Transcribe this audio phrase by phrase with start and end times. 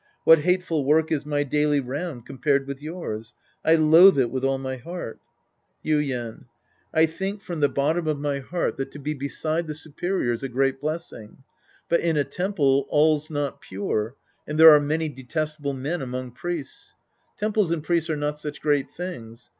[0.23, 3.35] What hateful work is my daily round compared with yours.
[3.63, 5.19] I loathe it with all my heart.
[5.85, 6.45] iiJ^^uien.
[6.91, 8.95] I think from the bottom of my heart that Sc.
[8.95, 11.37] I The Priest and His IDisciples 151 to be beside the superior's a great blessing.
[11.87, 14.15] But in a temple all's not pure,
[14.47, 16.95] and there are many detesta ble men among priests.
[17.37, 19.49] Temples and priests are not such great things.